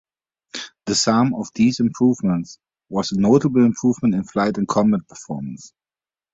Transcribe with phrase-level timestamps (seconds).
[0.87, 2.57] The sum of these improvements
[2.89, 5.73] was a notable improvement in flight and combat performance.